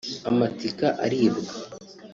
Amatika 0.29 0.87
aribwa 1.03 1.41